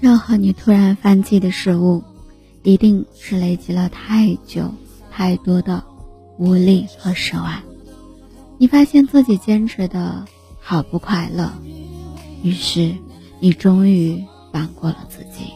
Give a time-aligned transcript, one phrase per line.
[0.00, 2.02] 任何你突然放弃的事物，
[2.62, 4.72] 一定是累积了太久、
[5.10, 5.84] 太多的
[6.38, 7.62] 无力和失望。
[8.56, 10.24] 你发现自己坚持的
[10.58, 11.52] 好不快乐，
[12.42, 12.94] 于是
[13.40, 15.52] 你终于放过了自己。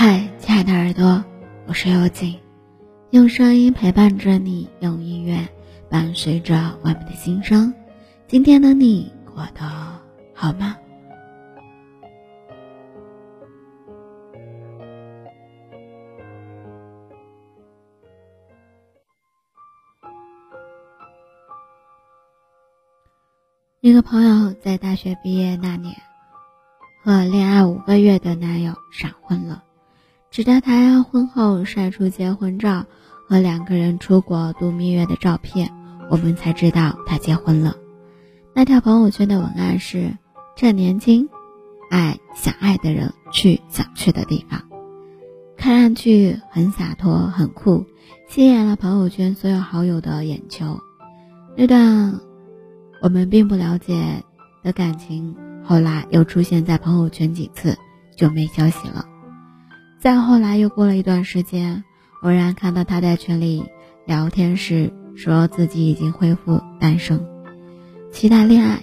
[0.00, 1.24] 嗨，亲爱的耳朵，
[1.66, 2.38] 我是幽静，
[3.10, 5.36] 用声音陪伴着你，用音乐
[5.90, 7.74] 伴随着我们的心声。
[8.28, 9.68] 今天的你过得
[10.32, 10.76] 好吗？
[23.80, 25.92] 一个朋友在大学毕业那年，
[27.02, 29.64] 和恋爱五个月的男友闪婚了。
[30.30, 32.86] 直到他婚后晒出结婚照
[33.26, 35.72] 和两个人出国度蜜月的照片，
[36.10, 37.76] 我们才知道他结婚了。
[38.54, 40.16] 那条朋友圈的文案是
[40.56, 41.28] ：“趁年轻，
[41.90, 44.62] 爱想爱的人，去想去的地方。”
[45.56, 47.84] 看上去很洒脱、很酷，
[48.28, 50.78] 吸引了朋友圈所有好友的眼球。
[51.56, 52.20] 那段
[53.02, 54.22] 我们并不了解
[54.62, 55.34] 的感情，
[55.64, 57.76] 后来又出现在朋友圈几次，
[58.16, 59.04] 就没消息了。
[60.00, 61.82] 再后来又过了一段时间，
[62.22, 63.64] 偶然看到他在群里
[64.06, 67.26] 聊天时说自己已经恢复单身，
[68.12, 68.80] 期待恋爱。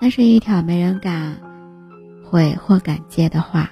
[0.00, 1.42] 那是一条没人敢
[2.24, 3.70] 回或敢接的话。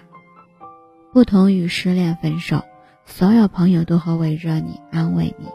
[1.11, 2.63] 不同于失恋分手，
[3.07, 5.47] 所有朋友都会围着你安慰你，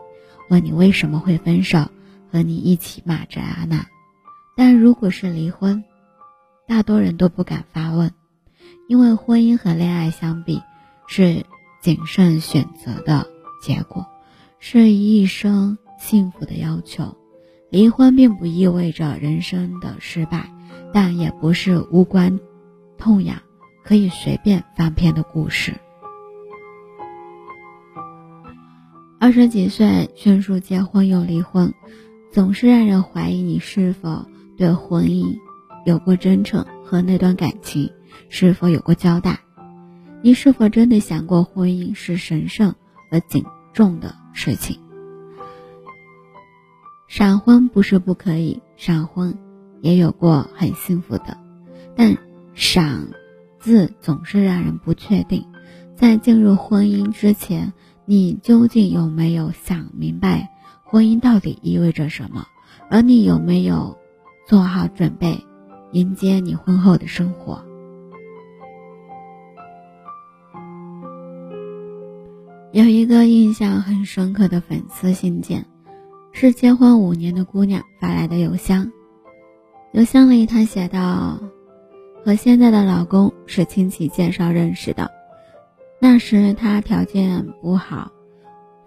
[0.50, 1.90] 问你为什么会分手，
[2.32, 3.86] 和你一起骂着阿娜。
[4.56, 5.84] 但如果是离婚，
[6.68, 8.12] 大多人都不敢发问，
[8.88, 10.60] 因为婚姻和恋爱相比。
[11.14, 11.46] 是
[11.82, 13.28] 谨慎选择的
[13.62, 14.08] 结果，
[14.60, 17.18] 是一生幸福的要求。
[17.70, 20.50] 离婚并不意味着人生的失败，
[20.94, 22.40] 但也不是无关
[22.98, 23.42] 痛痒、
[23.84, 25.74] 可以随便翻篇的故事。
[29.20, 31.74] 二十几岁迅速结婚又离婚，
[32.32, 35.38] 总是让人怀疑你是否对婚姻
[35.86, 37.92] 有过真诚和那段感情
[38.30, 39.42] 是否有过交代。
[40.24, 42.76] 你是否真的想过婚姻是神圣
[43.10, 43.44] 而谨
[43.74, 44.78] 重的事情？
[47.08, 49.38] 闪婚不是不可以，闪婚
[49.82, 51.38] 也有过很幸福的，
[51.96, 52.16] 但
[52.54, 53.08] “闪”
[53.60, 55.46] 字总是让人不确定。
[55.96, 57.74] 在进入婚姻之前，
[58.06, 60.50] 你究竟有没有想明白
[60.84, 62.46] 婚姻到底意味着什么？
[62.90, 63.98] 而你有没有
[64.48, 65.44] 做好准备
[65.92, 67.66] 迎接你婚后的生活？
[72.74, 75.66] 有一个印象很深刻的粉丝信件，
[76.32, 78.90] 是结婚五年的姑娘发来的邮箱。
[79.92, 81.38] 邮箱里她写道
[82.24, 85.12] ：“和现在的老公是亲戚介绍认识的，
[86.00, 88.10] 那时他条件不好，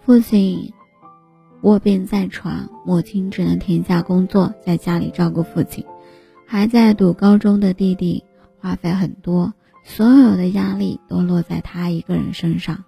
[0.01, 0.73] 父亲
[1.61, 5.85] 卧病在床，母亲只能停下工作在家里照顾父亲。
[6.47, 8.25] 还在读高中的弟弟
[8.59, 12.83] 花费很多，所有的压力都落在他一个人身上。”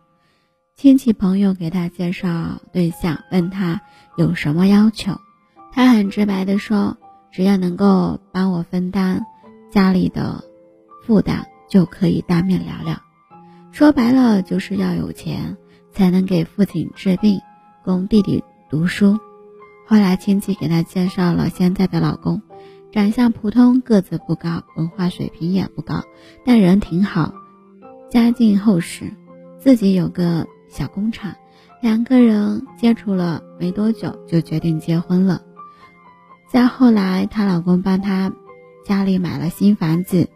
[0.76, 3.80] 亲戚朋友给他介绍对象，问他
[4.14, 5.18] 有什么要求，
[5.72, 6.98] 他很直白的说
[7.32, 9.24] ：“只要能够帮我分担
[9.72, 10.44] 家里的
[11.02, 13.00] 负担，就可以当面聊聊。”
[13.72, 15.56] 说白了就是要有钱，
[15.92, 17.40] 才能给父亲治病，
[17.82, 19.18] 供弟弟读书。
[19.86, 22.42] 后来亲戚给他介绍了现在的老公，
[22.92, 26.02] 长相普通，个子不高，文化水平也不高，
[26.44, 27.32] 但人挺好，
[28.10, 29.10] 家境厚实，
[29.58, 30.46] 自己有个。
[30.76, 31.34] 小工厂，
[31.80, 35.40] 两个人接触了没多久就决定结婚了。
[36.52, 38.30] 再后来，她老公帮她
[38.84, 40.28] 家里买了新房子，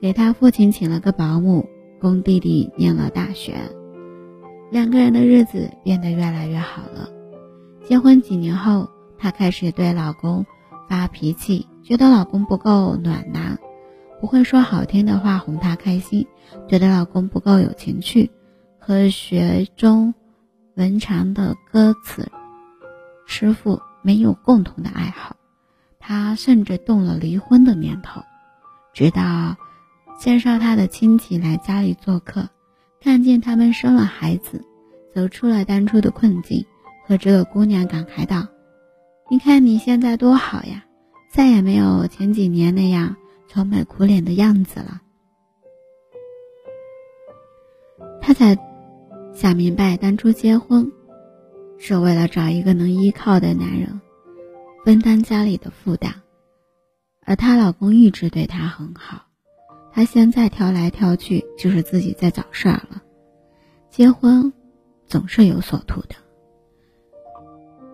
[0.00, 1.68] 给她父亲请了个保姆，
[2.00, 3.54] 供弟弟念了大学。
[4.72, 7.08] 两个人的日子变得越来越好了。
[7.84, 10.44] 结婚几年后，她开始对老公
[10.88, 13.60] 发脾气，觉得老公不够暖男，
[14.20, 16.26] 不会说好听的话哄她开心，
[16.68, 18.32] 觉得老公不够有情趣，
[18.86, 20.14] 和学中
[20.76, 22.30] 文长的歌词
[23.26, 25.34] 师傅没有共同的爱好，
[25.98, 28.22] 他甚至动了离婚的念头。
[28.94, 29.56] 直到
[30.20, 32.48] 介绍他的亲戚来家里做客，
[33.00, 34.64] 看见他们生了孩子，
[35.12, 36.64] 走出了当初的困境，
[37.08, 38.46] 和这个姑娘感慨道
[39.28, 40.84] ：“你看你现在多好呀，
[41.32, 43.16] 再也没有前几年那样
[43.48, 45.00] 愁眉苦脸的样子了。”
[48.22, 48.56] 他才
[49.36, 50.90] 想明白，当初结婚
[51.76, 54.00] 是为了找一个能依靠的男人，
[54.82, 56.10] 分担家里的负担。
[57.22, 59.26] 而她老公一直对她很好，
[59.92, 63.02] 她现在挑来挑去就是自己在找事儿了。
[63.90, 64.50] 结婚
[65.06, 66.16] 总是有所图的，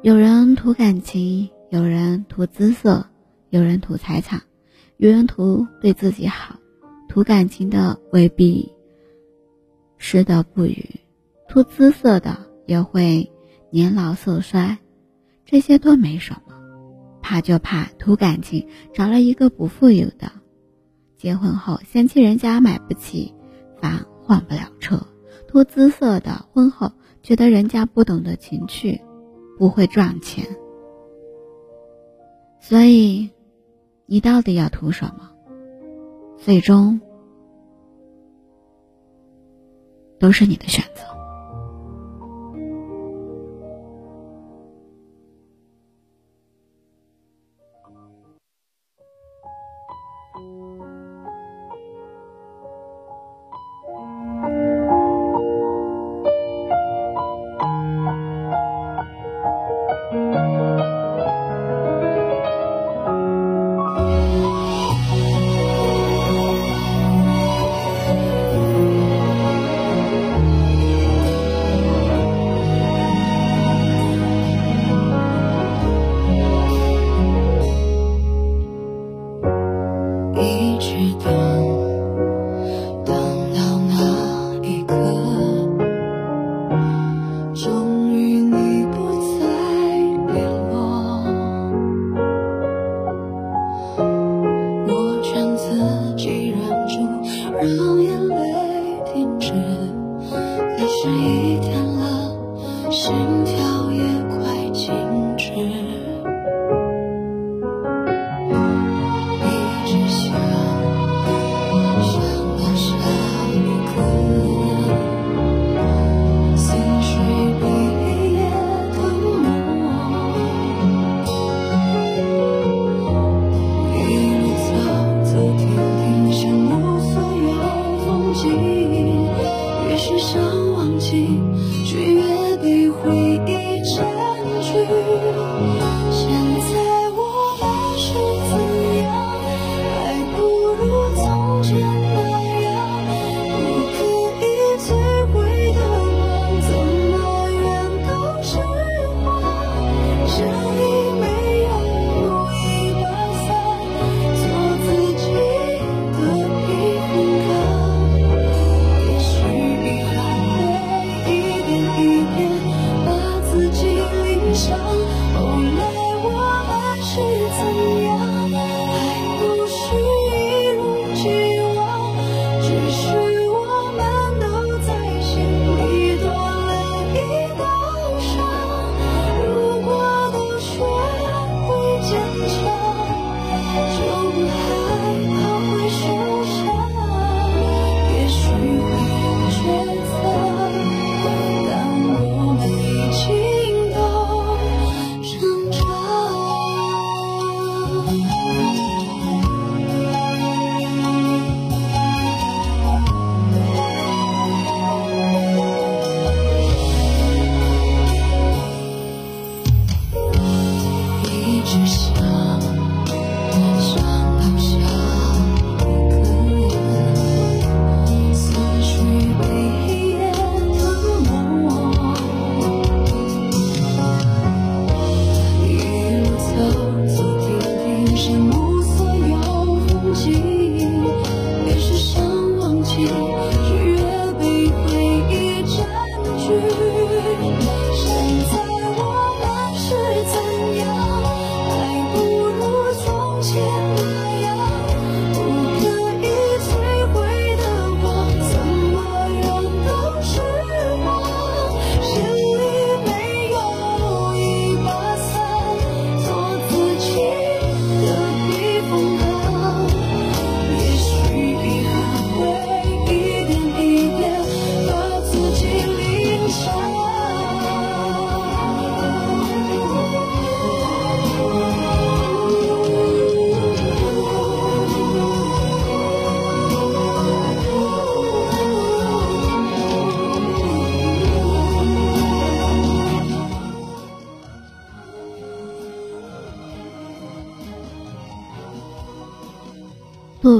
[0.03, 3.05] 有人图感情，有人图姿色，
[3.51, 4.41] 有人图财产，
[4.97, 6.57] 有人图对自己好。
[7.09, 8.73] 图感情的未必
[9.99, 10.89] 失德不语，
[11.53, 13.31] 图姿色的也会
[13.69, 14.79] 年老色衰，
[15.45, 16.55] 这些都没什么。
[17.21, 20.33] 怕就怕图感情，找了一个不富有的，
[21.19, 23.35] 结婚后嫌弃人家买不起
[23.83, 24.97] 房换不了车；
[25.47, 26.91] 图姿色的，婚后
[27.23, 28.99] 觉得人家不懂得情趣，
[29.59, 30.47] 不会赚钱。
[32.63, 33.29] 所以，
[34.07, 35.31] 你到底要图什么？
[36.39, 36.99] 最终
[40.19, 41.12] 都是你的选择。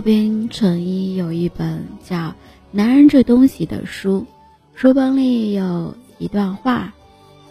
[0.03, 2.17] 渡边淳一有一本叫
[2.73, 4.27] 《男人这东西》的书，
[4.75, 6.93] 书本里有一段话，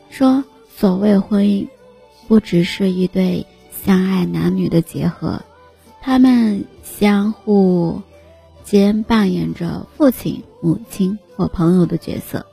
[0.09, 0.43] 说
[0.75, 1.69] ：“所谓婚姻，
[2.27, 5.41] 不只是一对相爱男女的结合，
[6.01, 8.01] 他们相互
[8.65, 12.45] 间扮演着父亲、母亲或朋友的角色，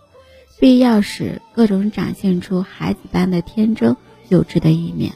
[0.61, 3.97] 必要时各种展现出孩子般的天真
[4.29, 5.13] 幼稚的一面，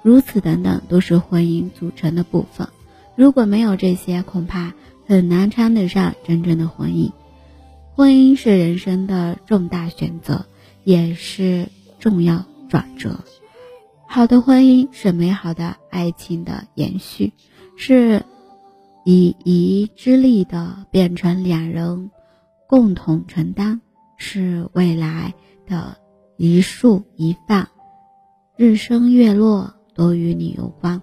[0.00, 2.68] 如此等等，都是婚姻组成的部分。”
[3.16, 4.74] 如果没有这些，恐怕
[5.06, 7.12] 很难称得上真正的婚姻。
[7.94, 10.46] 婚姻是人生的重大选择，
[10.82, 13.20] 也是重要转折。
[14.06, 17.32] 好的婚姻是美好的爱情的延续，
[17.76, 18.24] 是
[19.04, 22.10] 以一之力的变成两人
[22.66, 23.80] 共同承担，
[24.16, 25.34] 是未来
[25.66, 25.98] 的
[26.38, 27.68] 一树一饭，
[28.56, 31.02] 日升月落都与你有关。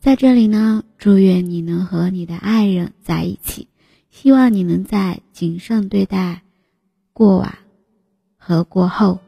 [0.00, 3.68] 在这里呢，祝愿你能和你的爱人在一起，
[4.08, 6.40] 希望你能在谨慎对待
[7.12, 7.52] 过往
[8.38, 9.18] 和过后，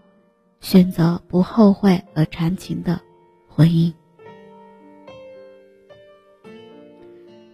[0.63, 3.03] 选择不后悔而长情的
[3.47, 3.93] 婚姻。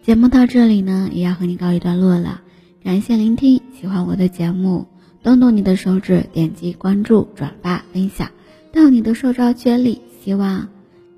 [0.01, 2.41] 节目到这里呢，也要和你告一段落了。
[2.85, 4.87] 感谢聆听，喜欢我的节目，
[5.25, 8.31] 动动你的手指，点击关注、转发、分享
[8.73, 10.69] 到你的社交圈里，希望。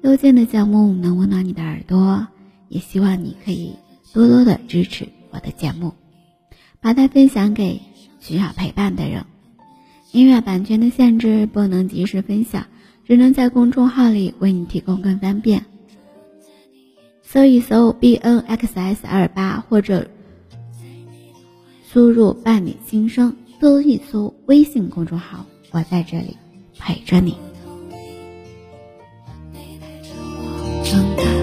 [0.02, 2.26] 邮件的节目能温暖你的耳朵，
[2.68, 3.76] 也希望你可以
[4.14, 5.92] 多多的支持我的节目，
[6.80, 7.82] 把它分享给
[8.18, 9.24] 需要陪伴的人。
[10.12, 12.66] 音乐版权的限制不能及时分享，
[13.04, 15.66] 只能在公众号里为你提供更方便。
[17.22, 20.08] 搜一搜 b n x s 二八或者
[21.86, 26.36] 输入伴你心声，搜一搜微信公众号，我在这里
[26.78, 27.36] 陪着你。
[30.90, 31.39] 长大。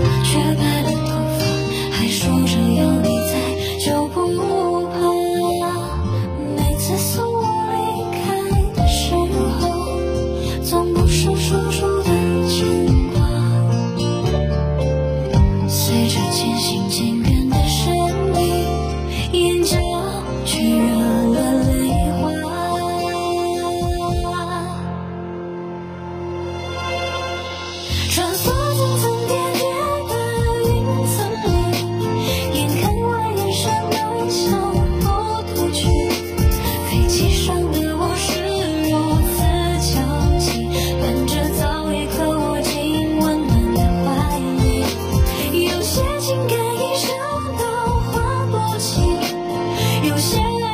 [50.18, 50.67] 有些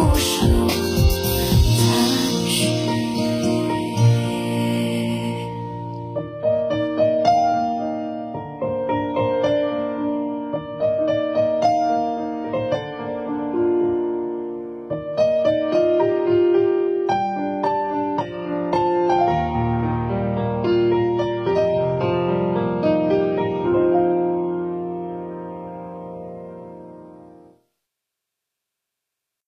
[0.00, 0.59] 不舍